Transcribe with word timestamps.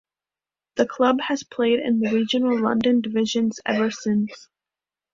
The 0.77 0.87
club 0.87 1.19
has 1.27 1.43
played 1.43 1.79
in 1.79 1.99
the 1.99 2.09
regional 2.11 2.59
London 2.59 3.01
divisions 3.01 3.59
ever 3.67 3.91
since. 3.91 4.47